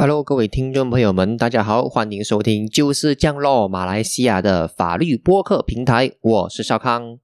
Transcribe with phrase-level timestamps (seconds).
[0.00, 7.18] Hello，各位听众朋友们，大家好，欢迎收听就是降落马来西亚的法律播客平台，我是少康。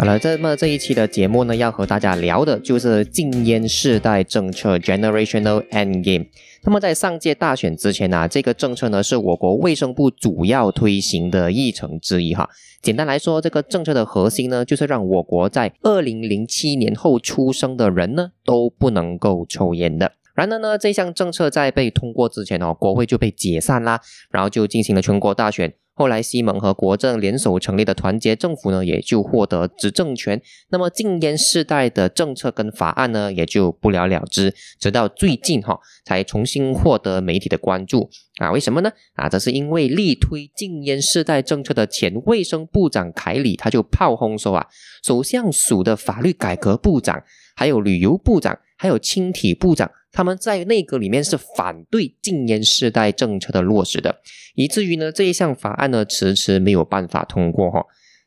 [0.00, 6.28] 好了，这么这一期的节目呢，要和大家聊的就是禁烟世代政策 （Generational Endgame）。
[6.62, 12.48] 那么在上届大选之前呢，这个政策呢是我国卫生部主要推行的议程之一哈。
[12.80, 20.12] 简单来说，这个政策的核心呢，就是让我国在二零零七年后出生的人呢都不能够抽烟的。
[20.36, 25.74] 然而呢，这项政策在被通过之前哦，国会就被解散啦，然后就进行了全国大选。
[25.98, 30.40] 后来，西蒙和国政联手成立的团结政府呢，也就获得执政权。
[30.68, 34.54] 那么，禁烟世代的政策跟法案呢，也就不了了之。
[34.78, 38.52] 直到最近哈，才重新获得媒体的关注啊？
[38.52, 38.92] 为什么呢？
[39.14, 44.68] 啊，这是因为力推禁烟世代政策的前卫生部长凯里，他就炮轰说啊，
[45.02, 47.20] 首相署的法律改革部长，
[47.56, 49.90] 还有旅游部长，还有青体部长。
[50.10, 54.16] 他们在内阁里面是反对禁烟世代政策的落实的，
[54.54, 57.84] 以至于呢这一项法案呢迟迟没有办法通过哈。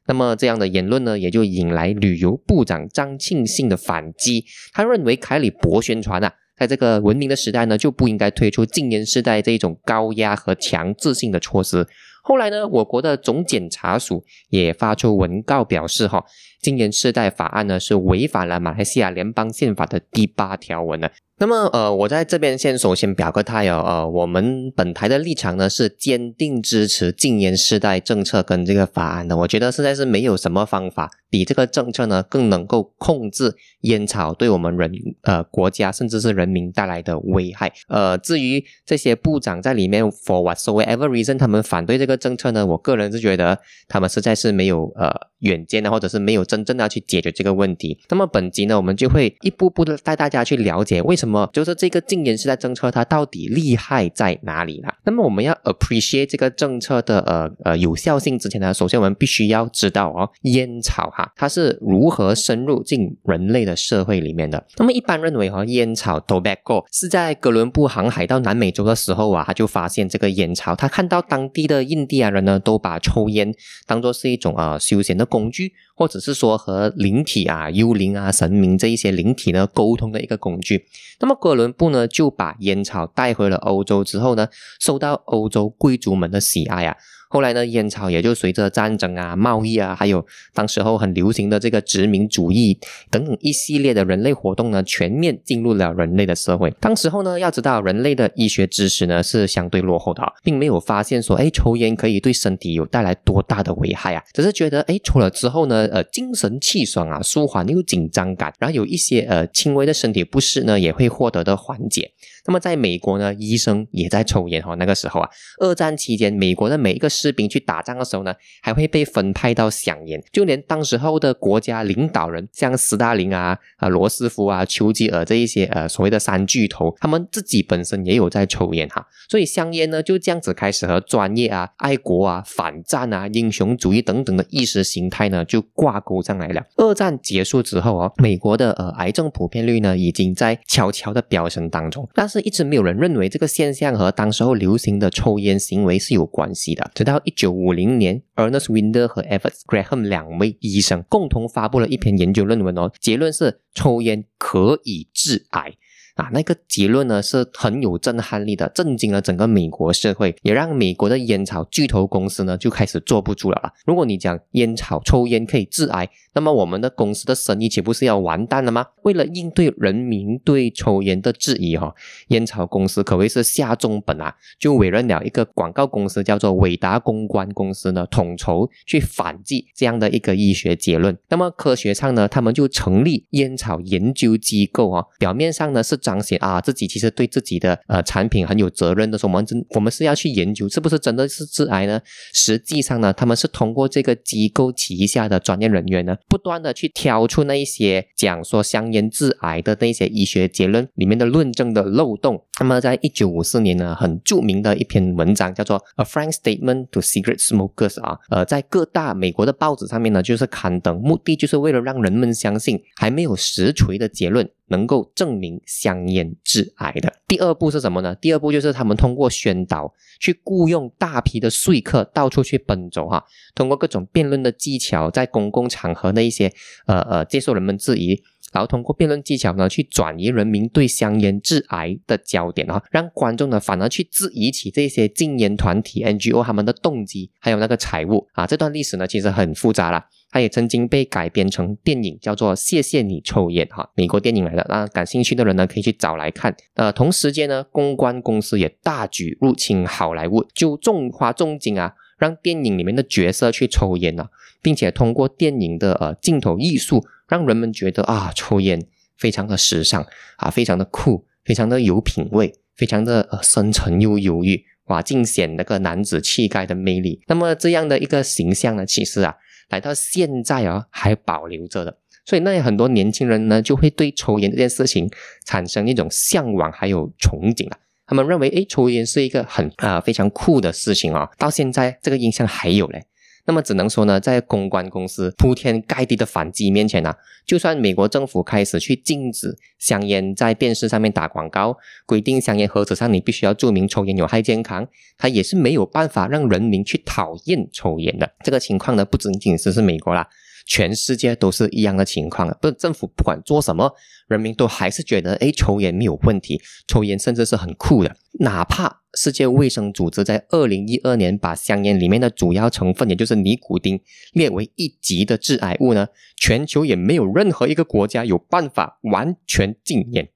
[0.07, 4.43] 那么这样的言论呢，也就引来旅游部长张庆信的反击。
[4.73, 11.87] 他认为凯里博宣传啊，在这个文明的时代呢，就不应该推出禁烟世代这一种高压和强制性的措施。
[12.23, 16.23] 后来呢，我国的总检察署也发出文告表示哈，
[16.61, 21.09] 禁烟世代法案呢是违反了马来西亚联邦宪法的第八条文呢。
[21.41, 29.35] 那么，呃，我在这边先首先表个态哦，呃，我们本台的立场呢是坚定支持禁烟世代政策跟这个法案的。
[29.35, 34.91] 我觉得实在是没有什么方法比这个政策呢更能够控制烟草对我们人
[35.23, 37.73] 呃国家甚至是人民带来的危害。
[37.87, 45.09] 呃，至于这些部长在里面 for whatsoever reason 他们反对这个政策呢，我个人是觉得他们实在是没有呃
[45.39, 47.97] 远见的，或者是没有真正的去解决这个问题。
[48.09, 51.30] 那么本集呢，我们就会一步步的带大家去了解为什么。
[51.31, 54.93] 么就是这个禁烟时代政策，它到底厉害在哪里啦？
[55.05, 64.63] 那么我们要 appreciate 这个政策的呃呃有效性之前呢，首先我们必须要知道哦，烟草哈它是如何深入进人类的社会里面的。
[64.77, 73.53] 那么一般认为哈，烟草 tobacco 是在哥伦布航海到南美洲的时候啊，他就发现这个烟草，他看到当地的印第安人呢，都把抽烟
[73.87, 75.73] 当做是一种啊休闲的工具。
[75.93, 80.83] 或者是说和灵体啊、幽灵啊、神明这一些灵体呢沟通的一个工具。
[81.21, 84.47] 那么哥伦布呢就把烟草带回了欧洲之后呢，
[84.79, 86.97] 受到欧洲贵族们的喜爱啊。
[87.31, 92.77] 后来呢，烟草也就随着战争啊、贸易啊，还有当时候很流行的这个殖民主义
[93.09, 96.69] 等等一系列的人类活动呢，全面进入了人类的社会。
[96.81, 112.11] 当时候呢，要知道人类的医学知识呢是相对落后的，并没有发现说，哎，抽烟可以对身体有带来多大的危害啊，只是觉得，哎，抽了之后呢，呃，精神气爽啊，舒缓又紧张感，然后有一些呃轻微的身体不适呢，也会获得的缓解。
[112.45, 114.75] 那么在美国呢，医生也在抽烟哈。
[114.75, 115.29] 那个时候啊，
[115.59, 120.21] 二战期间，美国的每一个士兵去打仗的时候呢，还会被分派到香烟。
[120.31, 129.05] 就连当时候的国家领导人，像斯大林啊、啊罗斯福啊、丘吉尔这一些呃所谓的三巨头，他们自己本身也有在抽烟哈。
[129.29, 136.63] 所以香烟呢，就这样子开始和专业啊、爱国啊、反战啊、英雄主义等等的意识形态呢，就挂钩上来了。
[136.77, 146.89] 二战结束之后啊，美国的呃癌症普遍率呢，已经在悄悄的飙升当中，但是一直没有人认为这个现象和当时候流行的抽烟行为是有关系的。
[146.95, 155.73] 直到一九五零年，Ernest Winder 和 Evert Graham 两位医生共同发布了一篇研究论文哦，结论是抽烟可以致癌。
[156.15, 163.71] 啊，那个结论呢是很有震撼力的，震惊了整个美国社会，也让美国的烟草巨头公司呢就开始坐不住了啊！
[163.85, 168.85] 如果你讲烟草抽烟可以致癌，那么我们的公司的生意岂不是要完蛋了吗？
[169.03, 171.95] 为了应对人民对抽烟的质疑，哈，
[172.27, 181.17] 烟草公司可谓是下重本啊，就委任了一个广告公司，叫做伟达公关公司呢，统筹去反击这样的一个医学结论。
[181.29, 186.00] 那么科学上呢，他们就成立烟草研究机构啊，表面上呢是。
[186.01, 192.01] 彰显啊自己其实对自己的呃产品很有责任的时候，我们真我们是要去研究是不是真的是致癌呢？
[192.33, 202.43] 实际上呢，他们是通过这个机构旗下的专业人员呢，不断的去挑出那一些讲说香烟致癌的那些医学结论里面的论证的漏洞。
[202.59, 214.47] 那么在一九五四年呢，很著名的一篇文章叫做《A Frank Statement to Cigarette Smokers》啊，呃，在各大美国的报纸上面呢，就是刊登，目的就是为了让人们相信还没有实锤的结论。
[214.71, 218.15] 能够证明香烟致癌的第二步是什么呢？
[218.15, 223.23] 第二步就是他们通过宣导，去雇佣大批的说客到处去奔走哈，
[223.53, 226.51] 通过各种辩论的技巧，在公共场合的一些
[226.87, 228.21] 呃呃接受人们质疑，
[228.53, 240.05] 然后通过辩论技巧呢，去转移人民对香烟致癌的焦点啊，让观众呢反而去质疑起这些禁烟团体 NGO 他们的动机，还有那个财务啊，这段历史呢其实很复杂了。
[240.31, 244.65] 它也曾经被改编成电影，叫做《谢谢你抽烟》哈，美国电影来的。
[244.69, 246.55] 那感兴趣的人呢，可以去找来看。
[246.75, 254.29] 呃，同时间呢，公关公司也大举入侵好莱坞，就重花重金啊，让电影里面的角色去抽烟啊，
[254.61, 258.81] 并且通过电影的呃镜头艺术，让人们觉得啊，抽烟
[259.17, 260.05] 非常的时尚
[260.37, 267.21] 啊，非常的酷，非常的有品味，非常的深沉又忧郁，哇，尽显那个男子气概的魅力。
[267.27, 269.35] 那么这样的一个形象呢，其实啊。
[269.71, 275.09] 来到现在啊，还保留着的，所以那很多年轻人呢，就会对抽烟这件事情
[275.45, 277.77] 产生一种向往，还有憧憬啊。
[278.05, 281.29] 他们认为，诶，抽烟是一个很啊非常酷的事情啊。
[281.37, 283.05] 到现在这个印象还有嘞。
[283.45, 287.13] 那么只能说呢，在公关公司铺天盖地的反击面前呢，
[287.45, 298.31] 就算美国政府开始去禁止香烟在电视上面打广告，规定香烟盒子上你必须要注明抽烟有害健康，它也是没有办法让人民去讨厌抽烟的。
[298.43, 300.27] 这个情况呢，不仅仅是是美国啦。
[300.65, 302.57] 全世界都是一样的情况啊！
[302.61, 303.93] 不，政府不管做什么，
[304.27, 308.15] 人民都还是觉得，哎，抽烟没有问题，抽烟甚至是很酷的。
[308.39, 313.99] 哪怕世界卫生组织在二零一二年把香烟里面的主要成分，也就是尼古丁
[314.33, 320.29] 列为一级的致癌物呢，全球也没有任何一个国家有办法完全禁烟。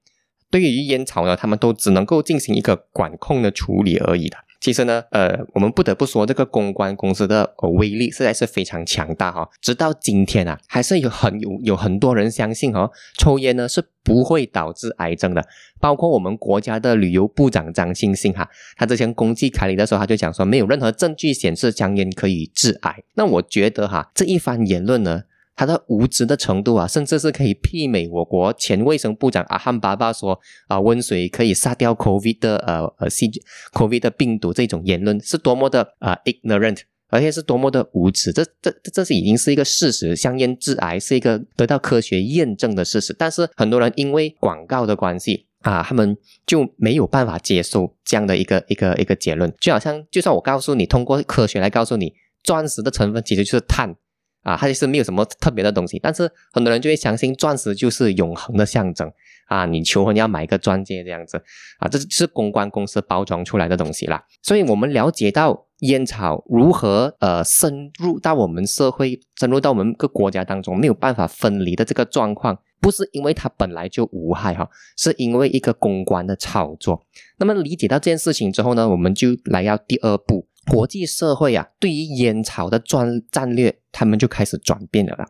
[0.50, 4.36] 对于烟草呢，他们都只能够进行一个管控的处理而已的。
[4.60, 9.48] 其实呢，呃，我们不得不说，这个公关公司的威力实在是非常强大哈。
[9.60, 15.46] 直到今天啊，还是有很有有很多人相信哈，抽烟呢是不会导致癌症的。
[15.80, 23.02] 包括我们国家的旅游部长张欣欣哈，他之前公祭凯里的时候，他就讲说，没有任何证据显示香烟可以致癌。
[23.14, 25.22] 那我觉得哈，这一番言论呢。
[25.56, 30.38] 他的无知的程度啊，甚至是可以媲美我国前卫生部长阿汉巴巴说
[30.68, 33.30] 啊，温水可以杀掉 COVID 的呃呃细
[33.72, 38.34] COVID 的病毒这种言论是多么的啊 ignorant，而且是多么的无知。
[38.34, 43.16] 这这这是已经是一个事实，香烟致癌是一个得到科学验证的事实。
[43.18, 46.14] 但是很多人因为广告的关系啊，他们
[46.44, 49.50] 就没有办法接受这样的一个一个一个结论。
[49.58, 52.12] 就好像就算我告诉你，通过科学来告诉你，
[52.44, 53.96] 钻石的成分其实就是碳。
[54.46, 59.10] 啊，它其实没有什么特别的东西，但是很多人就会相信钻石就是永恒的象征
[59.48, 59.66] 啊！
[59.66, 61.36] 你求婚要买一个钻戒这样子
[61.80, 64.22] 啊，这是公关公司包装出来的东西啦。
[64.42, 77.04] 所以我们了解到烟草如何呃深入到我们社会，深入到我们各国家当中没有办法分离的这个状况，不是因为它本来就无害哈，是因为一个公关的操作。
[77.38, 80.46] 那么理解到这件事情之后呢，我们就来到第二步。
[80.70, 85.28] 国际社会啊，对于烟草的专战略，他们就开始转变了啦。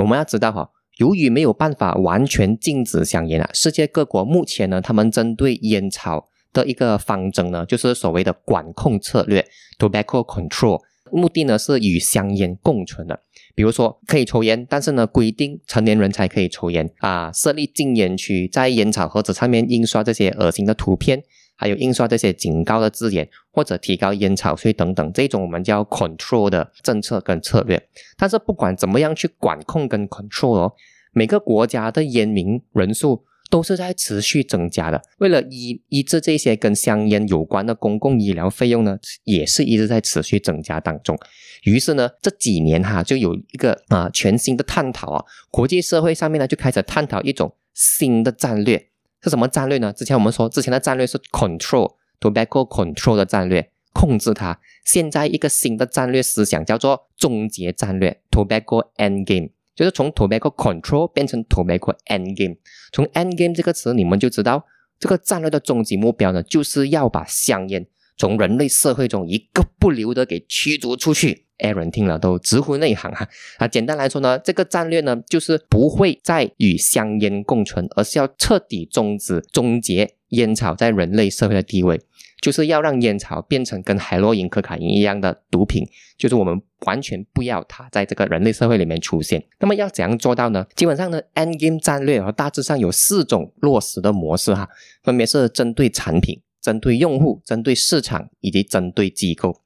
[0.00, 9.46] 我们要知道哈，由于没有办法完全禁止香烟啊，世界各国目前呢，他们针对烟草的一个方针呢，就是所谓的管控策略
[9.78, 10.80] （tobacco control），
[11.12, 13.20] 目的呢是与香烟共存的。
[13.54, 21.22] 比如说，可以抽烟，但是呢，规定成年人才可以抽烟啊，设立禁烟区，在烟草盒子上面印刷这些恶心的图片。
[21.56, 27.88] 还有印刷这些警告的字眼，或者提高烟草税等等，这种我们叫 control 的政策跟策略。
[28.16, 30.72] 但是不管怎么样去管控跟 control 哦，
[31.12, 35.00] 每个国家的烟民人数都是在持续增加的。
[35.18, 41.16] 为了医医治这些跟香烟有关的公共医疗费用呢，也是一直在持续增加当中。
[41.62, 48.88] 于是呢，这几年哈就有一个啊全新的探讨啊，国际社会上面呢就开始探讨一种新的战略。
[49.24, 49.92] 是什么战略呢？
[49.92, 54.60] 之前我们说，之前的战略是 control tobacco control 的战略，控制它。
[54.84, 62.56] 现在一个新的战略思想叫做终结战略 tobacco end game，就是从 tobacco control 变成 tobacco end game。
[62.92, 64.66] 从 end game 这个词，你们就知道
[64.98, 71.43] 这个战略的终极目标呢，就是要把香烟从人类社会中一个不留的给驱逐出去。
[71.58, 73.68] Aaron 听了都直呼内行哈 啊！
[73.68, 82.00] 简单来说呢，这个战略呢，就是不会再与香烟共存，而是要彻底终止、终结烟草在人类社会的地位，
[82.40, 85.86] 就是要让烟草变成跟海洛因、可卡因一样的毒品，
[86.18, 89.42] 就是我们完全不要它在这个人类社会里面出现。
[89.60, 90.66] 那么要怎样做到呢？
[90.74, 94.68] 基本上呢，End Game 战略和大致上有四种落实的模式哈，
[95.04, 99.60] 分别是针对产品、针对用户、针对市场以及针对机构。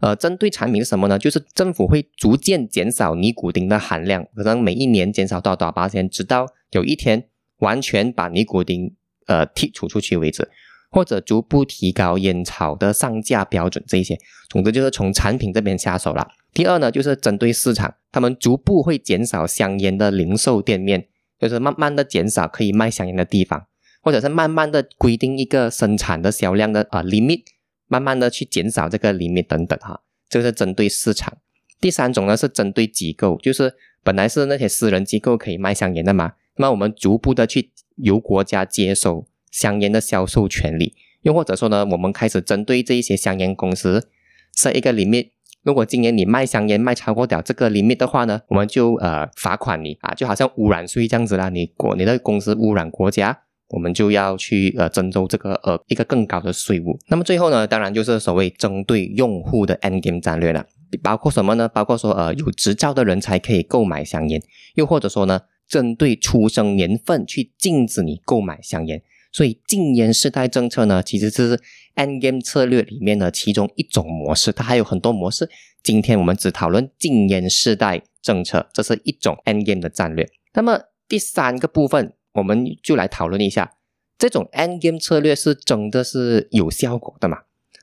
[0.00, 1.18] 呃，针对产品是什么呢？
[1.18, 7.28] 就是政府会逐渐减少尼古丁的含量，可能每一年减少到多少八千，直到有一天
[7.58, 8.94] 完全把尼古丁
[9.26, 10.48] 呃剔除出去为止，
[10.90, 16.26] 或者逐步提高烟草的上架标准，这一些，总之就是从产品这边下手了。
[16.54, 21.06] 第二呢，就是针对市场，他们逐步会减少香烟的零售店面，
[21.38, 23.66] 就是慢慢的减少可以卖香烟的地方，
[24.02, 27.42] 或者是慢慢的规定一个生产的销量的啊 limit。
[27.90, 31.36] 慢慢的去减少这个里面等等哈，这个是针对市场。
[31.80, 44.08] 第三种呢是针对机构，就是本来是那些私人机构可以卖香烟的嘛，那我们逐步的去由国家接收香烟的销售权利，又或者说呢，我们开始针对这一些香烟公司
[44.54, 45.32] 设一个厘米
[45.64, 53.42] 如果今年你卖香烟卖超过掉这个厘米的话呢，我们就呃罚款你啊，就好像污染税这样子啦，你国你的公司污染国家。
[53.70, 56.98] 我们就要去呃征收这个呃一个更高的税务。
[57.08, 60.66] 那么最后呢，当然就是所谓针对用户的 end game 战略了，
[61.02, 61.68] 包括什么呢？
[61.68, 64.42] 包括说呃有执照的人才可以购买香烟，
[64.74, 69.00] 又或者说呢，针对出生年份去禁止你购买香烟。
[69.32, 71.56] 所以禁烟世代政策呢，其实是
[71.94, 75.48] end game 策略里面的其中一种模式，它还有很多模式。
[75.84, 80.28] 今天我们只讨论禁烟世代政策，这是一种 end game 的战略。
[80.54, 82.14] 那么第三个部分。
[82.32, 83.72] 我们就来讨论一下，
[84.18, 87.38] 这种 end game 策略是真的是有效果的嘛？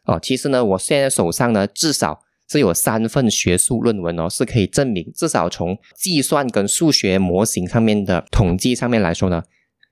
[0.05, 9.43] 哦，其实呢，我现在手上呢，至少是有三份学术论文哦，是可以证明，至少从计算跟数学模型上面的统计上面来说呢，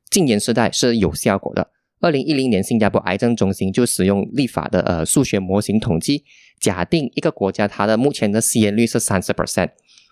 [0.10, 1.72] 禁烟时代是有效果的。
[2.00, 6.24] 二零一零年，新加坡癌症中心就使用立法的呃数学模型统计，
[6.60, 9.72] 假定一个国家它的目前的吸烟率是三十 percent，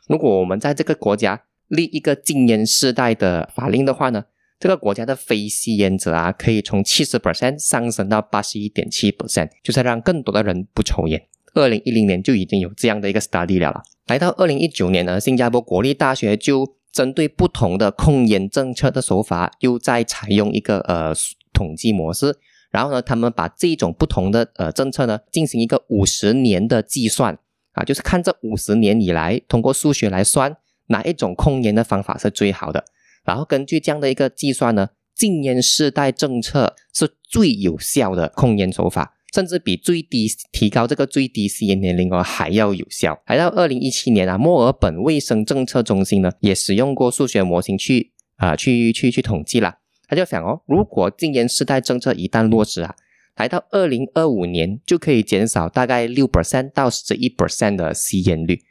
[0.09, 4.25] 如果我们在这个国家立一个禁烟世代的法令的话呢？
[4.63, 11.21] 这个国家的非吸烟者啊，可以从七十 percent 上升到八十一点七 percent，就是让更多的人不抽烟。
[11.53, 13.83] 二零一零年就已经有这样的一个 study 了了。
[14.07, 21.13] 来到二零一九年呢，新加坡国立大学就针对不同的控烟政策的手法，又在采用一个呃
[21.51, 22.37] 统计模式。
[22.71, 27.37] 然后呢，他们把这种不同的呃政策呢，进行一个五十年的计算
[27.73, 30.55] 啊，就是看这五十年以来，通过数学来算
[30.87, 32.85] 哪一种控烟的方法是最好的。
[33.23, 43.21] 然后根据这样的一个计算呢，禁烟世代政策是最有效的控烟手法，甚至比最低提高这个最低吸烟年龄哦还要有效。
[43.27, 49.77] 来到二零一七年啊，墨尔本卫生政策中心呢也使用过数学模型去啊去去去统计了，
[50.07, 52.95] 他就想哦，如果禁烟世代政策一旦落实啊，
[53.37, 58.61] 来到二零二五年就可以减少大概六 percent 到十一 percent 的吸烟率。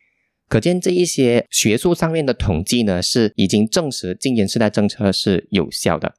[0.52, 6.12] 可见这一些学术上面的统计呢，是已经证实禁烟时代政策是有效的。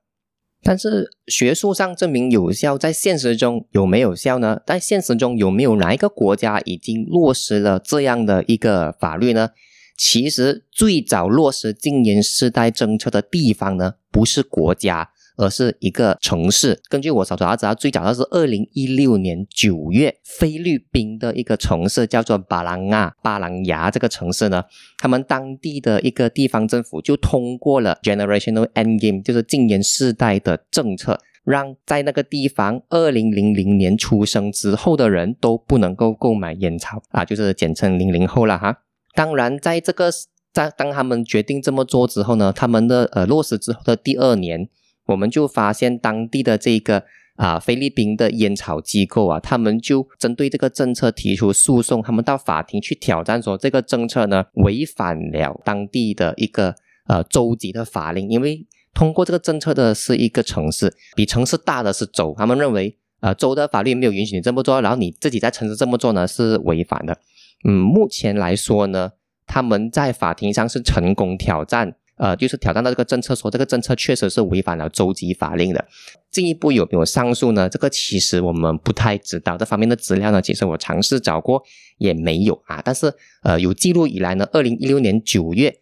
[0.63, 4.59] 但是学术上证明有效，在现实中有没有效呢？
[4.65, 9.51] 在现实中有没有哪一个国家已经落实了这样的一个法律呢？
[9.95, 15.11] 其实最早落实禁烟时代政策的地方呢，不是国家。
[15.35, 16.81] 而是一个城市。
[16.89, 23.15] 根据我所知道，最早的是二零一六年九月，菲律宾的一个城市叫做巴朗亚。
[23.21, 24.63] 巴朗牙这个城市呢，
[24.97, 38.81] 他们当地的一个地方政府就通过了 Generational Endgame，就是禁烟世代的政策，让在那个地方二零零零年出生之后的人都不能够购买烟草啊，就是简称零零后了哈。
[39.15, 40.11] 当然，在这个
[40.51, 44.69] 在当他们决定这么做之后呢，他们的呃落实之后的第二年。
[45.05, 47.03] 我们就发现当地的这个
[47.35, 56.75] 啊菲律宾的烟草机构啊，他们就针对这个政策提出诉讼，他们到法庭去挑战说这个政策呢违反了当地的一个
[57.07, 67.17] 呃州级的法令，因为通过这个政策的是一个城市，比城市大的是州，他们认为呃州的法律没有允许你这么做，然后你自己在城市这么做呢是违反的。
[67.67, 69.11] 嗯，目前来说呢，
[69.47, 71.95] 他们在法庭上是成功挑战。
[72.15, 75.85] 呃，就是挑战到这个政策，说这个政策确实是违反了州级法令的。
[76.29, 77.67] 进一步有没有上诉呢？
[77.67, 81.63] 这个其实我们不太知道，这方面的资料呢，其实我尝试找过
[81.97, 82.81] 也没有啊。
[82.85, 85.75] 但是呃，有记录以来呢，二零一六年九月，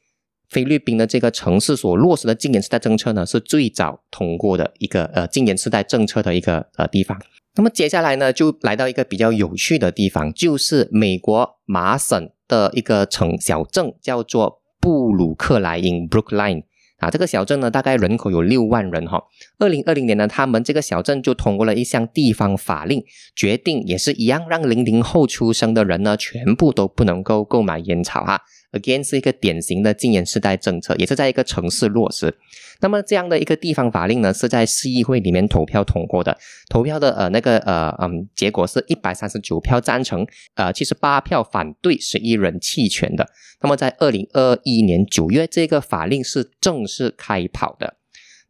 [0.50, 7.20] 菲律宾的这个城市所落实的禁烟时代政策呢，是最早通过的一个呃禁烟时代政策的一个呃地方。
[7.56, 12.30] 那么接下来呢，就来到一个比较有趣的地方，就是美国麻省。
[12.52, 16.64] 的一个城小镇，叫做布鲁克莱因 （Brookline）。
[16.98, 19.24] 啊，这个小镇呢，大概人口有六万人哈。
[19.58, 23.04] 二零二零年呢，他们这个小镇就通过了一项地方法令，
[23.36, 28.42] 决定也是一样，让零零后出生的人呢，全部都不能够购买烟草哈。
[28.72, 32.34] Again 是一个典型的禁烟世代政策，也是在一个城市落实。
[32.80, 36.38] 那么这样的一个地方法令呢，是在市议会里面投票通过的。
[36.70, 40.26] 投票的呃那个呃嗯结果是一百三十九票赞成，
[40.56, 43.28] 呃七十八票反对，十一人弃权的。
[43.62, 47.98] 那么在二零二一年九月，这个法令是正式开跑的。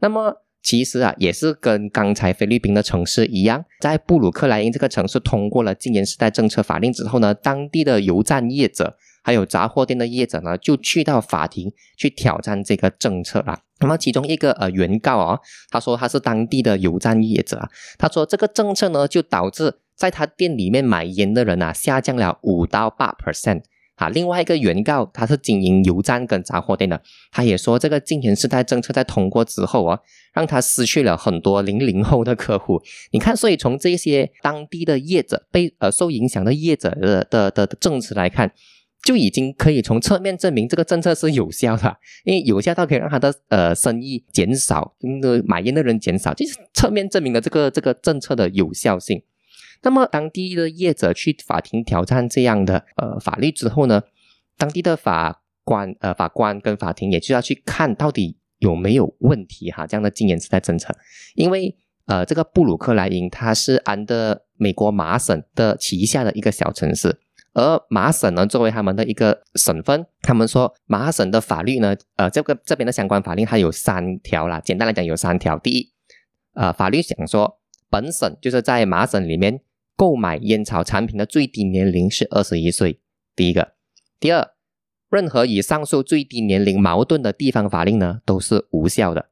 [0.02, 8.96] 那么其实啊，也是跟刚才菲律宾的城市一样，在布鲁克莱因这个城市通过了禁烟时代政策法令之后呢，当地的油站业者。
[9.24, 13.60] 还有杂货店的业者呢，就去到法庭去挑战这个政策啦。
[13.80, 23.62] 那么其中一个呃原告啊，他说他是当地的油站业者啊，他说这个政策呢就导致在他店里面买烟的人啊下降了五到八 percent
[23.96, 24.08] 啊。
[24.10, 27.02] 另外一个原告他是经营油站跟杂货店的，
[27.32, 30.00] 他也说这个禁烟时代政策在通过之后啊，
[30.34, 32.82] 让他失去了很多零零后的客户。
[33.12, 38.52] 你看，所以从这些当地的业者被呃受影响的业者的的的政策来看。
[39.04, 49.24] 就已经可以从侧面证明这个政策是有效的， 因为有效到可以让他的呃生意减少，那个买烟的人减少，就是侧面证明了这个这个政策的有效性。
[49.82, 54.04] 那么当地的业者去法庭挑战这样的呃法律之后呢，
[54.56, 60.96] 当地的法官呃法官跟法庭也就要去看到底有没有问题哈这样的禁烟时代政策，
[61.34, 67.18] 因为呃这个布鲁克莱因它是安的美国麻省的旗下的一个小城市。
[67.54, 74.60] 而麻省呢，作为他们的一个省份，他们说麻省的法律呢，呃，这个这边的相关法令它有三条啦。
[74.60, 75.60] 简单来讲，有三条。
[75.60, 75.92] 第一，
[76.54, 79.60] 呃，法律讲说，本省就是在麻省里面
[79.96, 83.00] 购买烟草产品的最低年龄是二十一岁。
[83.36, 83.74] 第一个，
[84.20, 84.52] 第二，
[85.10, 89.30] 任何与上述最低年龄矛盾的地方法令呢，都是无效的。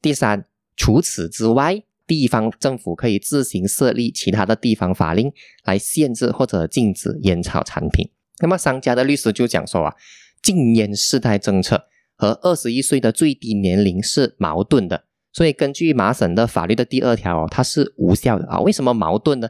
[0.00, 0.46] 第三，
[0.76, 1.82] 除此之外。
[2.06, 5.32] 地方政府可以自行设立其他的地方法令
[5.64, 8.08] 来限制或者禁止烟草产品。
[8.40, 9.94] 那么商家的律师就讲说啊，
[10.42, 11.84] 禁烟世代政策
[12.14, 18.60] 和二十一岁的最低年龄是矛盾的，所以根据麻省的法律的第二条哦，它是无效的啊。
[18.60, 19.48] 为什么矛盾呢？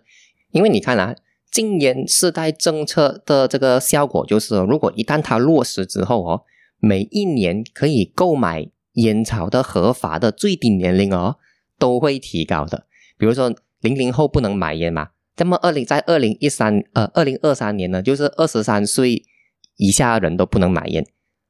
[0.53, 1.15] 因为你看啊，
[1.51, 6.43] 禁烟世代政策的这个效果就是，如果一旦它落实之后哦，
[6.79, 11.37] 每一年可以购买烟草的合法的最低年龄哦。
[11.79, 12.87] 都会提高的，
[13.19, 19.23] 比如说零零后不能买烟嘛，那么二零在二零一三呃二零二三年呢，就是二十三岁
[19.77, 21.07] 以下人都不能买烟，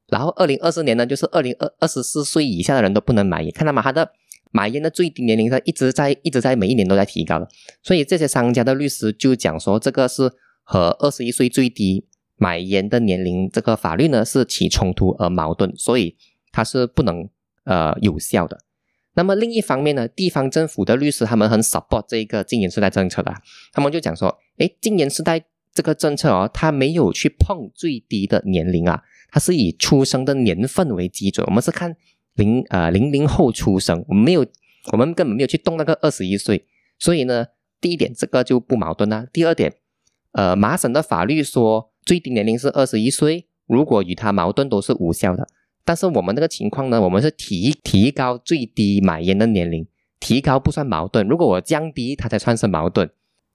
[0.09, 3.81] 然后二零二四年呢，就是二零二二十四岁以下的人都不能买烟，看到吗？
[3.81, 4.11] 他的
[4.51, 7.49] 买烟的最低年龄在一直在一直在每一年都在提高的，
[7.83, 16.17] 所以这些商家的律师就讲说，这个是和二十一岁最低买烟的年龄这个法律呢是起冲突而矛盾，所以
[16.51, 17.29] 它是不能
[17.65, 18.59] 呃有效的。
[19.17, 23.35] 那么另一方面呢，地方政府的律师他们很 support 这个禁烟时代政策的，
[23.73, 31.97] 他们就讲说，哎，禁烟时代这个政策哦，它没有去碰最低的年龄啊，它是以出生的年份为基准，我们是看
[32.35, 34.47] 零呃零零后出生，我们没有，
[34.93, 36.67] 我们根本没有去动那个二十一岁，
[36.99, 37.47] 所以呢，
[37.81, 39.27] 第一点这个就不矛盾啦。
[39.33, 39.73] 第二点，
[40.33, 45.49] 呃，麻省的法律说最低年龄是二十一岁，如果与它矛盾都是无效的。
[45.87, 49.87] 但是我们那个情况呢，我们是提提高最低买烟的年龄，
[50.19, 51.29] 提高不算矛盾。
[51.29, 53.09] 如果我降低，它才算是矛盾。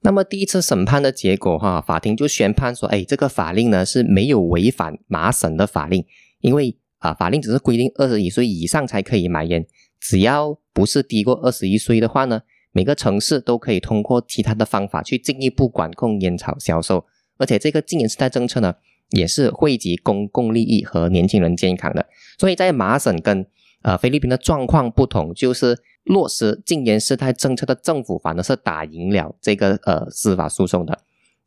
[0.04, 6.06] 那么第一次审判的结果哈，法庭就宣判说，哎，这个法令呢是没有违反麻省的法令，
[6.39, 9.67] 因为啊，法令只是规定二十一岁以上才可以买烟，
[10.00, 17.06] 只要不是低过二十一岁的话呢，每个城市都可以通过其他的方法去进一步管控烟草销售，
[17.38, 18.76] 而且这个禁烟时代政策呢。
[19.12, 22.06] 也是惠及公共利益和年轻人健康的，
[22.38, 23.45] 所以在麻省跟
[23.82, 30.97] 呃菲律宾的状况不同，就是落实禁烟事态政策的政府反而是打赢了这个呃司法诉讼的。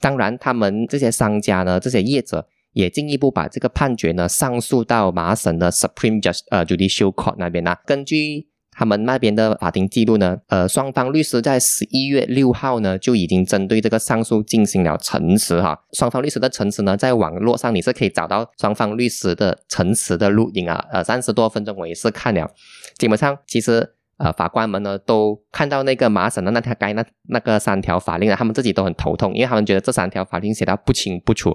[0.00, 8.48] 当然，他们这些商家呢，这些业者也进一步把这个判决呢上诉到麻省的 Supreme Just 呃 Judicial Court 那边呢，根据。
[8.76, 10.36] 他们那边的法庭记录呢？
[10.48, 15.78] 呃，双方律师在十一月六号呢就已经针对这个上诉进行了陈词哈。
[15.92, 20.84] 双方律师的陈词呢，在网络上你是可以找到双方律师的陈词的录音啊。
[20.90, 22.50] 呃，三十多分钟我也是看了，
[22.98, 31.52] 基本上其实呃法官们呢都看到那个麻省的那条该那那个三条法令啊，他们自己都很头痛，因为他们觉得这三条法令写到不清不楚，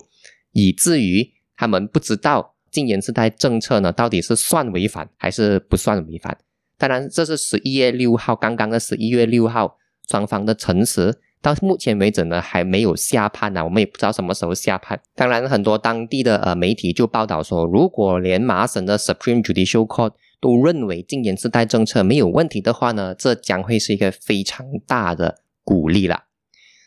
[0.53, 6.37] 以至于他们不知道禁烟时代政策呢到底是算违反还是不算违反。
[6.79, 9.75] 当然，这是十一月六号刚刚的十一月六号
[10.09, 14.99] 双方的陈词，到目前为止呢，还没有下判呢，我们也不知道什么时候下判。
[15.13, 26.28] 当然，很多当地的呃媒体就报道说，如果连麻省的 Supreme Judicial Court 都认为禁言自带政策没有问题的话呢，这将会是一个非常大的鼓励了。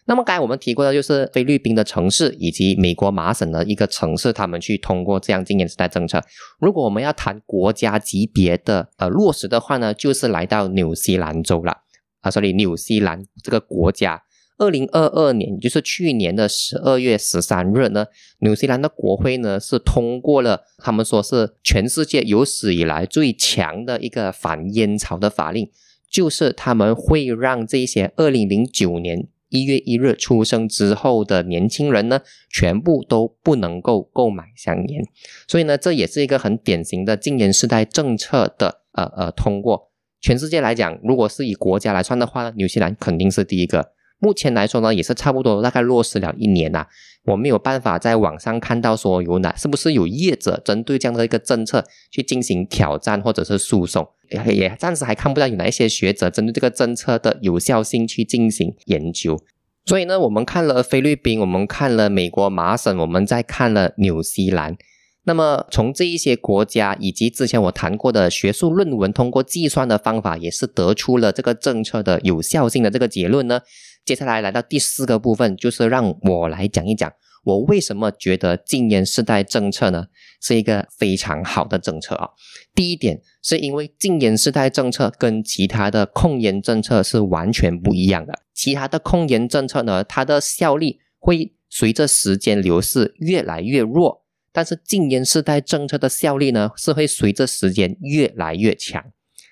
[0.05, 6.21] 那么刚才我们提过的就是菲律宾的城市以及美国麻省的一个城市，他们去通过这样禁烟时代政策。
[6.59, 11.83] 如果我们要谈国家级别的呃落实的话呢，就是来到纽西兰州了
[12.21, 14.21] 啊，所里纽西兰这个国家，
[14.59, 18.07] 二零二二年就是去年的十二月十三日呢，
[18.41, 25.71] 纽西兰的国会呢是通过了，他们说是全世界有史以来最强的一个反烟草的法令，
[26.11, 29.29] 就是他们会让这些二零零九年。
[29.53, 35.05] 一月一日出生之后的年轻人呢，全部都不能够购买香烟，
[35.47, 39.91] 所以呢，这也是一个很典型的禁烟时代政策的呃呃通过。
[40.23, 43.93] 全世界来讲，如果是以国家来算的话呢，纽西兰肯定是第一个。
[44.19, 46.87] 目前来说呢，也是差不多大概落实了一年呐。
[47.25, 59.41] 我没有办法在网上看到说有哪是不是有业者针对这样的一个政策去进行挑战或者是诉讼，也也暂时还看不到有哪一些学者针对这个政策的有效性去进行研究。
[59.85, 64.77] 所以呢，我们看了菲律宾，我们看了美国麻省，我们再看了纽西兰。
[65.25, 73.61] 那么从这一些国家以及之前我谈过的学术论文，通过计算的方法，也是得出了这个政策的有效性的这个结论呢。
[74.05, 77.13] 接下来来到第四个部分，就是让我来讲一讲，
[77.45, 80.07] 我为什么觉得禁烟世代政策呢
[80.41, 82.31] 是一个非常好的政策啊。
[82.75, 88.41] 第一点是因为禁烟世代政策跟其他的控烟政策是完全不一样的。
[88.53, 99.05] 其他的控烟政策呢，它的效力会随着时间流逝越来越弱，但是禁烟世代政策的效力呢是会随着时间越来越强。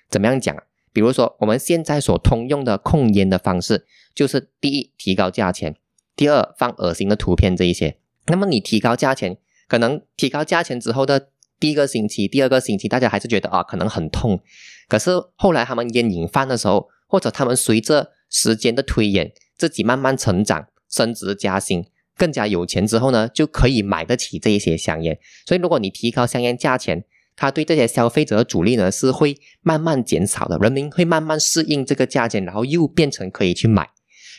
[0.09, 0.63] 怎么样讲啊？
[0.93, 3.85] 比如说我们现在所通用的控烟的方式。
[4.13, 5.71] 就是第一，提高价钱；
[6.17, 7.95] 第二，放恶心的图片这一些。
[8.27, 9.37] 那么你提高价钱，
[9.69, 11.29] 可能提高价钱之后的
[11.61, 14.41] 第一个星期、第二个星期，大家还是觉得啊，可能很痛。
[14.89, 21.85] 可是后来他们烟瘾犯的时候，或者他们随着时间的推演，自己慢慢成长、升职加薪、
[22.17, 25.17] 更加有钱之后呢，就可以买得起这一些香烟。
[25.45, 27.05] 所以如果你提高香烟价钱，
[27.41, 33.89] 它对这些消费者的阻力呢是会慢慢减少的，人民会慢慢适应这个价钱，然后又变成可以去买。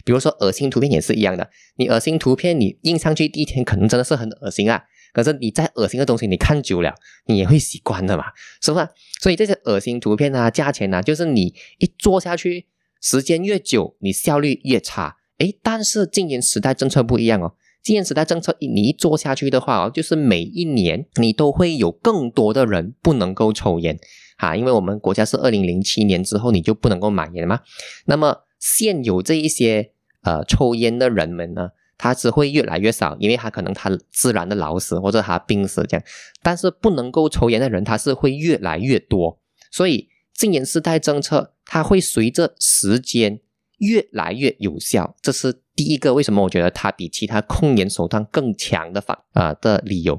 [0.04, 6.94] 比如说恶心图片也是一样的，你恶心图片你印上去第一天可能真的是很恶心啊，可是你再恶心的东西你看久了，
[7.26, 8.26] 你也会习惯的嘛，
[8.60, 8.88] 是不是？
[9.20, 12.68] 所以这些恶心图片啊，价钱啊，就是你一做下去，
[13.00, 15.16] 时间越久，你效率越差。
[15.38, 23.98] 诶，但是禁烟时代政策不一样哦，禁烟时代政策你一做下去的话哦，就是每一年你都会有更多的人不能够抽烟。
[24.36, 27.60] 啊，因为我们国家是二零零七年之后你就不能够买烟嘛，
[28.06, 28.38] 那么。
[28.64, 29.90] 现有这一些
[30.22, 36.06] 呃抽烟的人们呢，他只会越来越少，因为他可能他自然的老死或者他病死这样，
[36.44, 39.40] 但是不能够抽烟的人，他是会越来越多，
[39.72, 43.40] 所以禁烟时代政策它会随着时间
[43.82, 50.18] 越来越有效，这是第一个为什么我觉得它比其他控烟手段更强的反啊的理由。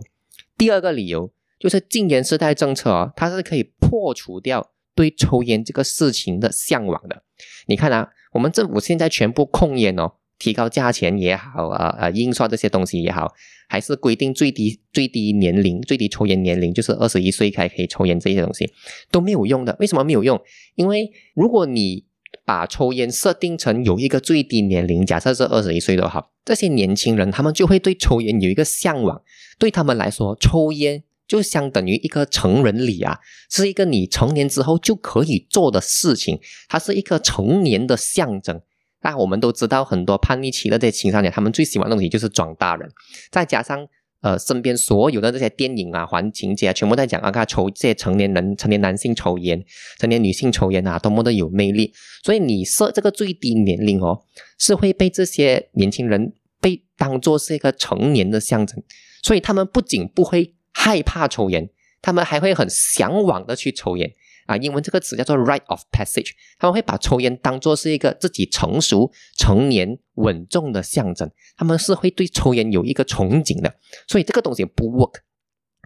[0.58, 7.24] 第二个理由就是禁烟时代政策啊，它是可以破除掉对抽烟这个事情的向往的。
[7.68, 8.10] 你看啊。
[8.34, 13.32] 我们政府现在全部控烟哦，提高价钱也好啊，呃，印刷这些东西也好，
[13.70, 18.68] 还是规定最低最低年龄、最低抽烟年龄就是二十一岁才可以抽烟这些东西
[19.12, 19.78] 都没有用的。
[19.80, 20.42] 为什么没有用？
[20.74, 22.06] 因为如果你
[22.46, 29.22] 把抽烟设定成有一个最低年龄，假设是二十一岁的话，这些年轻人他们就会对抽烟有一个向往，
[29.58, 31.04] 对他们来说，抽烟。
[31.26, 33.18] 就相等于一个成人礼啊，
[33.50, 38.62] 是一个你成年之后就可以做的事情，它是一个成年的象征。
[39.02, 42.88] 那我们都知道，很多叛逆期的这些青少年，他们最喜欢的东西就是装大人。
[43.32, 43.88] 再加上
[44.24, 49.64] 呃，身边所有的这些电影啊、环情节啊，全部在讲啊，看抽这些成年人、成年男性抽烟、
[50.00, 51.94] 成年女性抽烟啊，多么的有魅力。
[52.24, 54.24] 所以你设这个最低年龄哦，
[54.58, 58.82] 是会被这些年轻人被当做是一个成年的象征，
[59.22, 60.56] 所以他们不仅不会。
[60.76, 61.70] 害怕抽烟，
[62.02, 64.12] 他们还会很向往的去抽烟
[64.46, 64.58] 啊！
[64.58, 73.76] 英文这个词叫做 “right of passage，他们会把抽烟当做是一个自己成熟、成年、稳重的象征，他们是会对抽烟有一个憧憬的。
[74.08, 75.16] 所以这个东西不 work。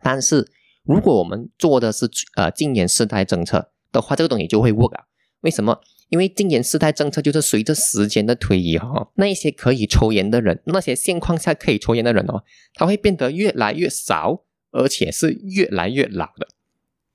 [0.04, 0.50] 但是
[0.84, 5.06] 如果我们做的是呃禁烟世代政策的话，这个东西就会 work 啊？
[5.42, 5.80] 为什么？
[6.10, 12.44] 因为禁烟世代政策就是随着时间的推移哈，那一些可以抽烟的人，那些现况下可以抽烟的人哦，
[12.74, 14.44] 他会变得越来越少。
[14.70, 16.48] 而且是越来越老的，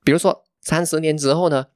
[0.03, 1.67] 比如说三十年之后呢，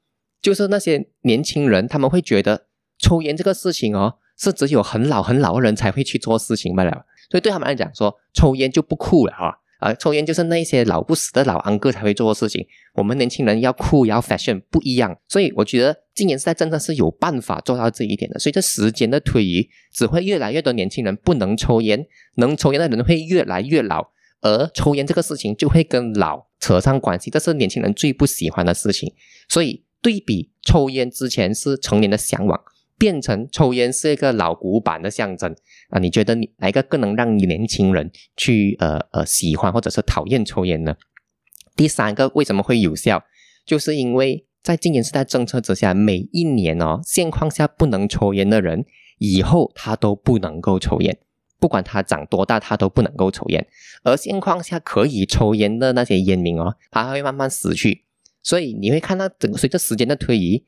[0.41, 7.05] 就是那些年轻人他们会觉得抽烟这个事情哦是只有很老很老的人才会去做事情罢了。
[7.29, 9.59] 所以对他们来讲，说抽烟就不酷了哈。
[9.79, 12.65] 啊，抽烟就是那些老不死的老安哥才会做的事情。
[12.95, 18.39] 我们年轻人要酷要 fashion 不一样，所以我觉得今年时代真的是有办法做到这一点的。
[18.39, 24.09] 随着时间的推移，只会越来越多年轻人不能抽烟，能抽烟的人会越来越老，
[24.41, 29.13] 而抽烟这个事情就会跟老扯上关系，这是年轻人最不喜欢的事情。
[29.49, 32.59] 所以对比抽烟之前是成年的向往。
[32.99, 35.55] 变成抽烟是一个老古板的象征
[35.89, 35.99] 啊？
[35.99, 40.95] 你觉得你哪一个更能让你年轻人去呃呃喜欢或者是讨厌抽烟呢？
[41.75, 43.23] 第三个为什么会有效？
[43.67, 48.83] 就是因为在禁烟时代政策之下，每一年哦现况下不能抽烟的人，
[49.19, 51.19] 以后他都不能够抽烟，
[51.59, 53.67] 不管他长多大，他都不能够抽烟。
[54.03, 58.03] 而现况下可以抽烟的那些烟民哦，他会慢慢死去。
[58.41, 60.63] 所以你会看到整随着时间的推移。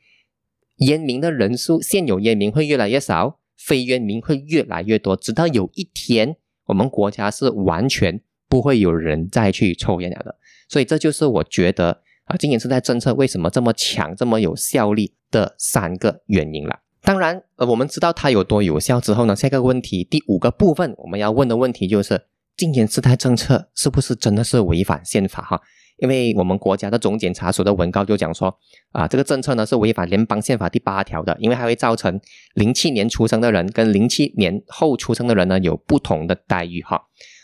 [0.77, 10.37] 烟民的人数，现有烟民会越来越少，非烟民会越来越多，直到有一天，我们国家是完全不会有人再去抽烟了的。
[10.69, 16.79] 所以这就是我觉得啊，今年时代政策为什么这么强、这么有效力的三个原因了。
[17.09, 25.41] 当然，呃，我们知道它有多有效之后呢，下一个问题，第五个部分我们要问的问题就是，今年时代政策是不是真的是违反宪法？
[25.41, 25.59] 哈。
[25.97, 28.55] 因为我们国家的总检察署的文告就讲说，
[28.91, 32.21] 啊，这个政策呢是违反联邦宪法第八条的，因为它会造成
[32.53, 37.01] 零七年出生的人跟零七年后出生的人呢有不同的待遇哈。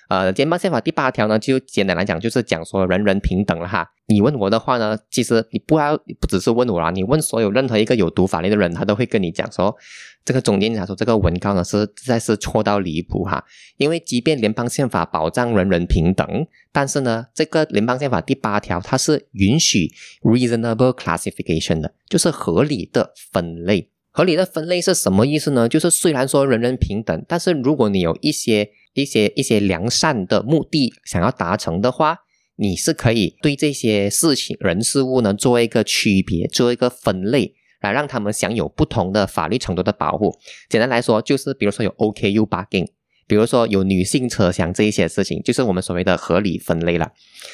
[0.10, 3.90] 呃，联邦宪法第八条呢，就简单来讲，就是讲说人人平等了哈。
[4.08, 9.76] 你问我的话呢，其实你不要不只是问我啦，你问所有任何一个有读法律的人，他都会跟你讲说，
[10.24, 13.44] 这个总监察说这个文告呢是实在是错到离谱哈。
[13.78, 19.92] 因为即便联邦宪法保障人人平等，但是呢，这个联邦宪法第八条它是允许
[20.22, 23.90] reasonable classification 的，就是合理的分类。
[24.12, 25.68] 合理的分类是什么意思呢？
[25.68, 32.18] 就是虽然说人人平等，但是如果你有一些一些一些良善的目的想要达成的话，
[32.56, 40.36] 你是可以对这些事情人事物呢做一个区别，做一个分类，来让他们享有不同的法律程度的保护。
[40.68, 42.88] 简单来说，就是比如说有 OKU bargain。
[43.28, 47.12] 比如说有女性车厢这一些事情，就是我们所谓的合理分类了。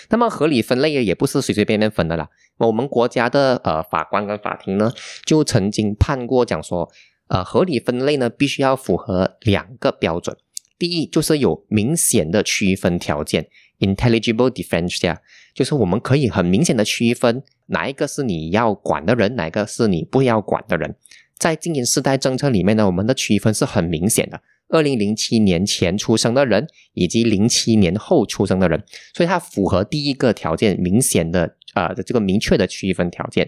[0.10, 2.28] 那么合理分类也不是随随便便分的啦。
[2.58, 4.92] 我们国家的呃法官跟法庭呢，
[5.26, 6.92] 就曾经判过讲说，
[7.30, 10.36] 呃合理分类呢必须要符合两个标准。
[10.82, 13.48] 第一就是有明显的区分条件
[13.82, 15.16] ，intelligible difference，
[15.54, 20.96] 就是我们可以很明显的区分哪一个是你要管的人，哪个是你不要管的人。
[21.38, 24.42] 在经营世代政策里面呢，我们的区分是很明显的。
[24.70, 33.48] 二零零七年前出生的人，以及零七年后出生的人，所以它符合第一个条件，明显的啊的这个明确的区分条件。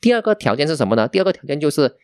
[0.00, 1.06] 第二个条件是什么呢？
[1.06, 1.94] 第二个条件就是，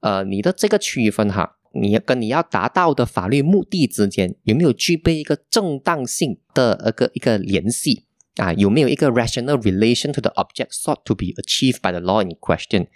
[0.00, 8.04] 呃，你的这个区分哈，你要跟你要达到的法律目的之间有没有具备一个正当性的一个一个联系
[8.36, 8.52] 啊？
[8.52, 12.86] 有没有一个 rational relation to the object sought to be achieved by the law in question？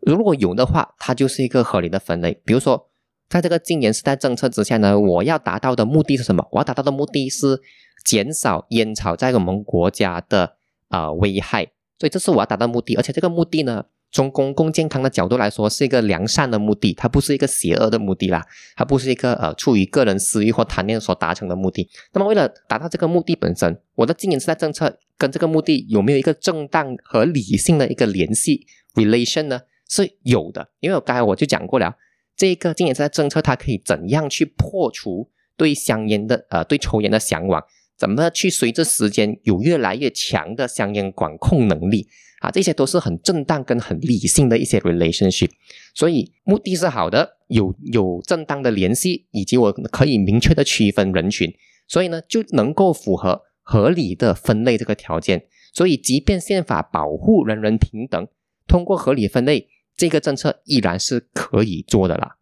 [0.00, 2.40] 如果有的话，它就是一个合理的分类。
[2.44, 2.90] 比如说。
[3.28, 6.46] 在这个禁烟时代政策之下呢，我要达到的目的是什么？
[6.52, 7.60] 我要达到的目的是
[8.04, 10.54] 减少烟草在我们国家的
[10.86, 11.64] 啊危害，
[11.98, 12.94] 所以这是我要达到目的。
[12.94, 18.42] 而且这个目的呢，从公共健康的角度来说，是一个良善的目的，它不是一个邪恶的目的啦，
[18.76, 21.88] 它不是一个呃出于个人私欲或贪念所达成的目的。
[22.12, 29.60] 那么为了达到这个目的本身，我的禁烟时代政策跟这个目的有没有一个正当和理性的一个联系 relation 呢？
[29.88, 31.94] 是有的，因为我刚才我就讲过了。
[32.36, 37.62] 这个禁烟时代政策，它可以怎样去破除对香烟的呃对抽烟的向往？
[37.98, 42.06] 怎么去随着时间有越来越强的香烟管控能力
[42.40, 42.50] 啊？
[42.50, 45.50] 这些都是很正当跟很理性的一些 relationship。
[45.94, 51.52] 所以目的是好的，有有正当的联系，以及我可以明确的区分人群，
[51.88, 55.46] 所以呢就能够符合合理的分类这个条件。
[55.72, 58.26] 所以即便宪法保护人人平等，
[58.66, 59.68] 通过合理分类。
[59.98, 62.36] 这个政策依然是可以做的啦。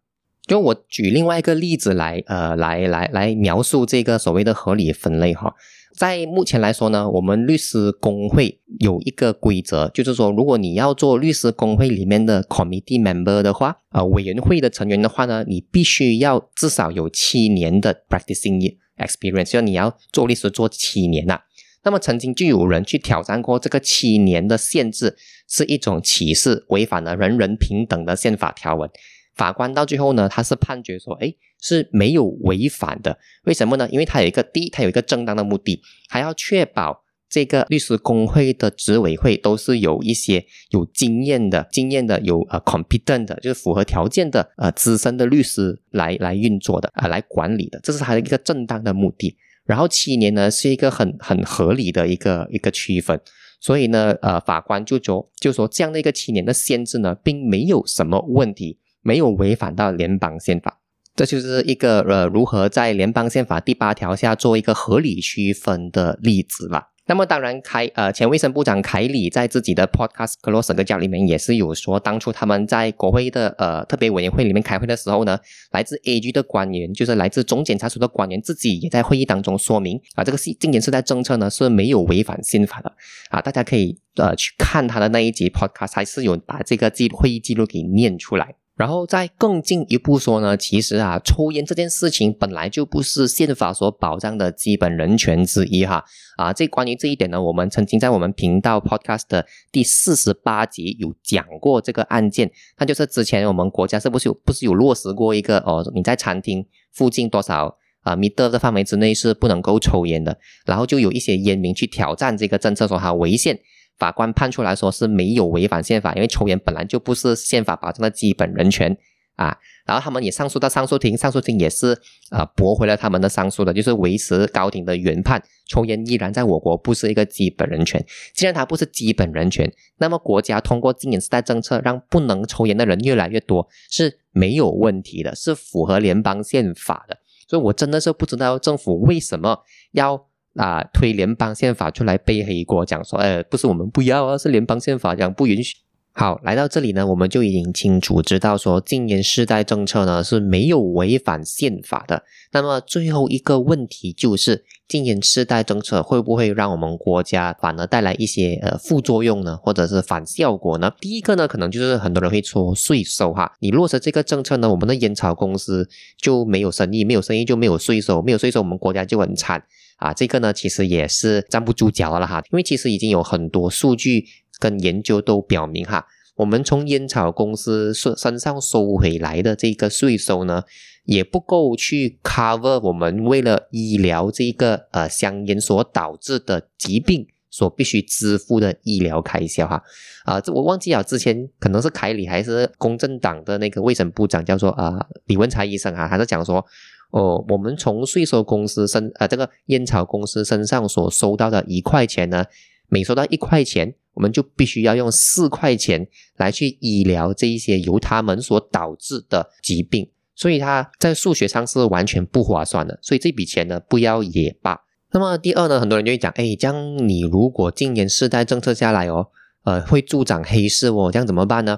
[0.47, 5.53] 就我举另外一个例子来，呃，来来来描述这个所谓的合理分类哈。
[5.97, 21.39] 在目前来说呢，我们律师工会有一个规则，就是说，如果你要做律师工会里面的 committee member 的话，呃，委员会的成员的话呢，你必须要至少有七年的 practicing experience，就你要做律师做七年呐。
[21.85, 25.15] 那么曾经就有人去挑战过这个七年的限制，
[25.47, 28.89] 是一种歧视，违反了人人平等的宪法条文。
[29.35, 33.17] 法官到最后呢，他是判决说，哎，是没有违反的。
[33.43, 33.87] 为什么呢？
[33.91, 49.35] 因为他有一个第一，他有一个正当的目的，还要确保这个律师工会的执委会都是有一些有经验的、经验的、有呃 competent 的，就是符合条件的呃资深的律师来来运作的啊，来管理的，这是他的一个正当的目的。
[49.65, 53.19] 然后七年呢是一个很很合理的一个一个区分，
[53.59, 60.79] 所以呢呃法官就说就说这样的一个七年的限制呢，并没有什么问题，没有违反到联邦宪法。
[61.15, 66.89] 这就是一个呃如何在联邦宪法第八条下做一个合理区分的例子了。
[67.07, 75.37] 那么当然，凯呃前卫生部长凯里在自己的 podcast close 个教里面也是有说，当初他们在国会的呃特别委员会里面开会的时候呢，
[75.71, 82.91] 来自 AG 的官员，就是来自总检察署的官员，自己也在会议当中说明啊，这个禁言是在政策呢是没有违反宪法的
[83.29, 88.55] 啊，大家可以呃去看他的那一集 podcast，还是有把这个记会议记录给念出来。
[88.75, 96.03] 然后再更进一步说呢，其实啊，抽烟这件事情本来就不是宪法所保障的基本人权之一哈
[96.35, 96.51] 啊。
[96.51, 113.57] 这关于这一点呢，我们曾经在我们频道 Podcast 的第四十八集有讲过这个案件，那就是之前我们国家是不是有不是有落实过一个哦，你在餐厅附近多少啊米的的范围之内是不能够抽烟的，然后就有一些烟民去挑战这个政策，说它违宪。
[113.97, 118.97] 法官判出来说是没有违反宪法，因为抽烟本来就不是宪法保障的基本人权
[119.35, 119.57] 啊。
[119.85, 121.95] 然后他们也上诉到上诉庭，上诉庭也是
[122.29, 128.03] 啊驳回了他们的上诉的，就是维持高庭的原判，抽烟依然在我国不是一个基本人权。
[128.33, 137.19] 既然它不是基本人权，那么国家通过禁烟时代政策让不能抽烟的人越来越多是没有问题的，是符合联邦宪法的。
[137.47, 139.59] 所以我真的是不知道政府为什么
[139.91, 140.27] 要。
[140.55, 145.75] 啊，推联邦宪法出来背黑锅，讲说，呃，不是我们不要啊，是联邦宪法讲不允许。
[146.17, 152.23] 好，来到这里呢，我们就已经清楚知道说，禁烟世代政策呢是没有违反宪法的。
[152.53, 160.89] 那么最后一个问题就是，禁烟世代政策会不会让我们国家反而带来一些呃副作用呢，或者是反效果呢？
[161.01, 169.61] 第一个呢，可能就是很多人会说税收哈，你落实这个政策呢，我们的烟草公司就没有生意，没有生意就没有税收，没有税收，我们国家就很惨。
[169.97, 174.25] 啊，这个呢，其实也是站不住脚了哈，因为其实已经有很多数据
[174.59, 176.05] 跟研究都表明哈，
[176.35, 180.63] 我们从烟草公司身身上收回来的这个税收呢，
[181.05, 189.81] 也不够去 cover 我们为了医疗这个呃香烟所导致的疾病所必须支付的医疗开销哈。
[190.25, 196.65] 啊，这我忘记了之前可能是凯里还是公正党的那个卫生部长叫做啊李文才医生啊，还是讲说。
[197.11, 202.43] 哦，我们从税收公司身呃这个烟草公司身上所收到的一块钱呢，
[202.89, 212.99] 每收到一块钱，我们就必须要用四块钱来去医疗这一些由他们所导致的疾病，所以它在数学上是完全不划算的。
[213.01, 214.81] 所以这笔钱呢，不要也罢。
[215.11, 219.27] 那么第二呢，很多人就会讲，哎，这样你如果禁烟世代政策下来哦，
[219.63, 221.77] 呃，会助长黑市哦，这样怎么办呢？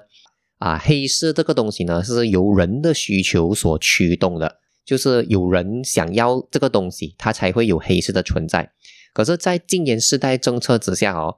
[0.58, 4.58] 啊，黑市这个东西呢，是由人的需求所驱动的。
[4.88, 8.71] 就是有人想要这个东西，它才会有黑市的存在。
[9.13, 11.36] 可是，在禁烟世代政策之下哦，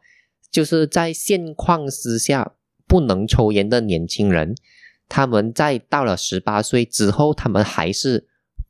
[0.51, 2.53] 就是在现况之下，
[2.87, 4.53] 不能抽烟的年轻人，
[5.07, 8.27] 他们在到了十八岁之后，他们还是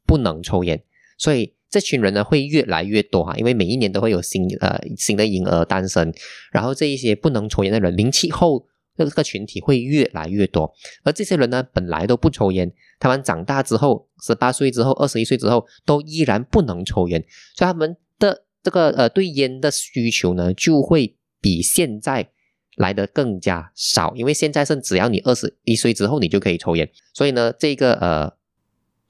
[0.07, 0.81] 不能抽烟。
[1.17, 6.13] 所以，这群人呢会越来越多哈，因为每一年都会有新呃新的婴儿诞生，
[6.53, 8.65] 然后这一些不能抽烟的人，零七后。
[8.97, 17.23] 这个群体会越来越多，而这些人呢，本来都不抽烟，他们长大之后，十八岁之后，二十一岁之后，都依然不能抽烟，
[17.55, 22.29] 所以他们的这个呃对烟的需求呢，就会比现在
[22.75, 28.39] 来的更加少，因为现在是只要你二十一岁之后，你就可以抽烟，所以呢，这个呃。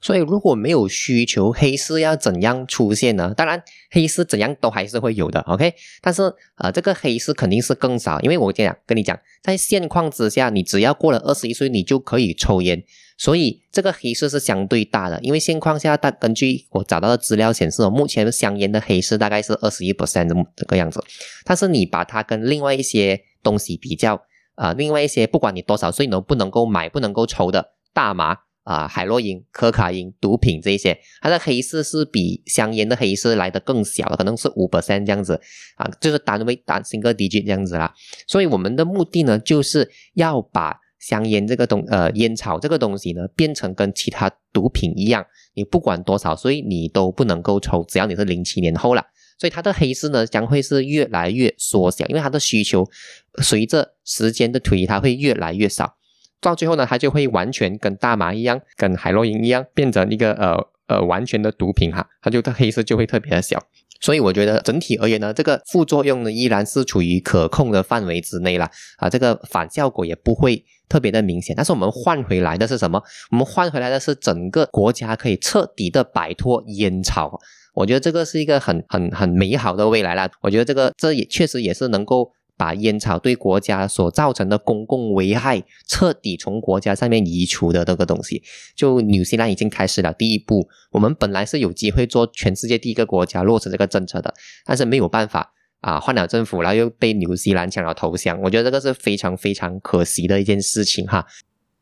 [0.02, 3.34] 所以如果没有需求，黑市要怎样出现呢？
[3.36, 5.74] 当然，黑市怎样都还是会有的，OK。
[6.00, 6.22] 但是
[6.56, 12.82] 呃，这个黑市肯定是更少，因为我这样跟你讲，在现况之下，你只要过了二十一岁，你就可以抽烟，
[13.20, 15.20] 所以这个黑市是相对大的。
[15.20, 21.04] 因为现况下，大根据我找到的资料显示，目前香烟的黑市大概是二十一 percent 这个样子。
[21.44, 24.18] 但是你把它跟另外一些东西比较，
[24.54, 28.38] 啊，另外一些不管你多少岁都不能够买、不能够抽的大麻。
[28.62, 35.40] 啊，海洛因、可卡因、毒品这一些，它的黑市是比香烟的黑市来的更小的，可能是五 percent 这样子
[35.76, 37.92] 啊，就是单位单千克 D G 这样子啦。
[38.28, 49.02] 所以我们的目的呢，就是要把香烟这个东呃烟草这个东西呢，变成跟其他毒品一样，你不管多少岁你都不能够抽，只要你是零七年后了。
[49.38, 52.86] 所以它的黑市呢将会是越来越缩小，因为它的需求
[53.42, 55.96] 随着时间的推移，它会越来越少。
[56.42, 60.56] 到最后呢，它就会完全跟大麻一样，跟海洛因一样，变成一个呃
[60.88, 63.58] 呃完全的毒品哈，它就它黑色就会特别的小。
[64.02, 71.56] 所以我觉得整体而言呢，这个副作用呢依然是处于可控的范围之内了啊，这个反效果也不会特别的明显。
[71.56, 73.02] 但是我们换回来的是什么？
[73.30, 77.40] 我们换回来的是整个国家可以彻底的摆脱烟草。
[77.72, 80.28] 我觉得这个是一个很很很美好的未来啦。
[80.42, 82.32] 我觉得这个这也确实也是能够。
[82.60, 88.42] 把烟草对国家所造成的公共危害彻底从国家上面移除的这个东西，
[88.76, 90.68] 就纽西兰已经开始了第一步。
[90.90, 94.34] 我们本来是有机会做全世界第一个国家落实这个政策的，
[94.66, 98.40] 但是没有办法啊，换了政府，然后又被纽西兰抢了头香。
[98.42, 101.26] 我觉得这个是非常非常可惜的一件事情哈。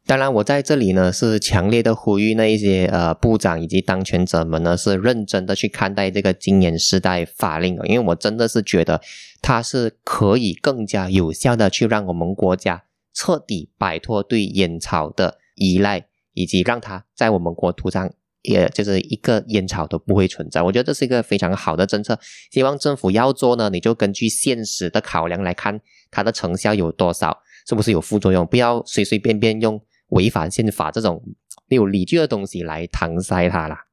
[0.07, 9.03] 当然，我在这里呢是强烈的呼吁那一些呃部长以及当权者们呢是认真的去看待这个禁烟时代法令因为我真的是觉得
[9.43, 18.11] 它是可以更加有效的去让我们国家彻底摆脱对烟草的依赖，以及让它在我们国土上
[18.49, 20.63] 也就是一个烟草都不会存在。
[20.63, 22.19] 我觉得这是一个非常好的政策，
[22.51, 25.81] 希望政府要做呢，你就根据现实的考量来看
[26.11, 27.39] 它的成效有多少，
[27.69, 29.81] 是不是有副作用，不要随随便便用。
[30.09, 31.23] 违反宪法这种
[31.69, 33.85] 没有理据的东西来搪塞它啦。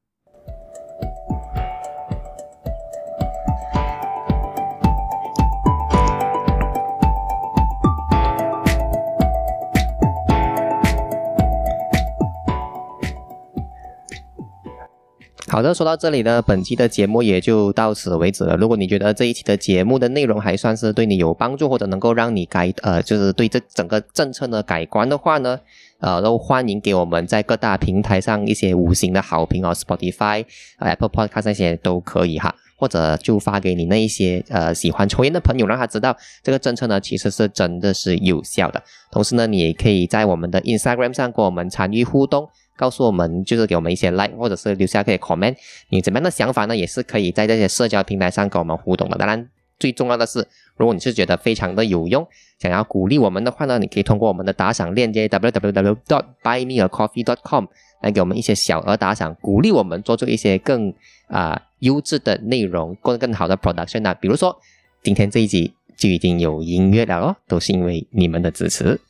[15.56, 18.54] 好的，说到这里呢，本期的节目也就到此为止了。
[18.56, 25.58] 如果你觉得这一期的节目的内容还算是对你有帮助，或者能够让你改呃，就是对这整个政策呢改观的话呢，
[26.00, 30.44] 呃，都欢迎给我们在各大平台上一些五星的好评哦，Spotify、
[30.78, 38.82] Apple Podcast 那些都可以哈，或者就发给你那一些呃喜欢抽烟的朋友，让他知道这个政策呢其实是真的是有效的。
[39.10, 42.46] 同时呢，你也可以在我们的 Instagram 上跟我们参与互动。
[42.76, 45.56] 告诉我们，就是给我们一些 like，或者是留下可以 comment，
[45.88, 46.76] 你怎么样的想法呢？
[46.76, 49.16] 也是可以在这些社交平台上跟我们互动的。
[49.16, 49.48] 当然，
[49.78, 50.46] 最重要的是，
[50.76, 52.26] 如果你是觉得非常的有用，
[52.58, 57.64] 想要鼓励我们的话呢，你可以通过我们的打赏链接 www.buymeacoffee.com
[58.02, 60.92] 来给我们一些小额打赏，鼓励我们做出一些更
[61.28, 64.14] 啊优质的内容，更更好的 production 啊。
[64.14, 64.60] 比如说，
[65.02, 69.00] 今天这一集就已经有音乐了哦，都是因为你们的支持。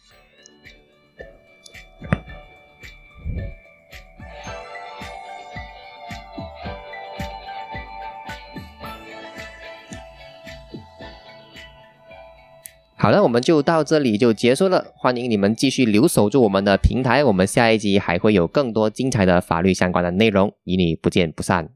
[12.99, 14.93] 好了，我们就到这里就结束了。
[14.97, 21.69] 欢迎你们继续留守住我们的平台，我们下一集还会有更多精彩的法律相关的内容，与你不见不散。